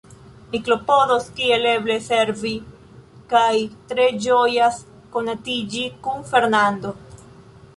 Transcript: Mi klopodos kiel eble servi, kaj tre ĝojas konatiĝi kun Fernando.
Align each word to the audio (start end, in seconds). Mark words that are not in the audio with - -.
Mi 0.51 0.59
klopodos 0.67 1.25
kiel 1.39 1.67
eble 1.71 1.97
servi, 2.05 2.53
kaj 3.33 3.53
tre 3.91 4.07
ĝojas 4.25 4.81
konatiĝi 5.17 5.85
kun 6.09 6.27
Fernando. 6.33 6.95